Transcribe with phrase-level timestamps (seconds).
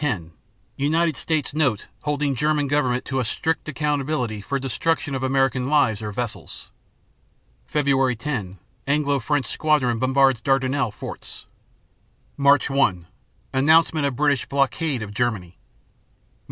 [0.01, 0.31] 10
[0.77, 6.01] United States note holding German government to a "strict accountability" for destruction of American lives
[6.01, 6.71] or vessels._
[7.71, 8.17] Feb.
[8.17, 11.45] 10 Anglo French squadron bombards Dardanelles forts.
[12.35, 12.57] Mar.
[12.67, 13.05] 1
[13.53, 15.49] Announcement of British "blockade" of Germany.
[15.49, 15.55] Mar.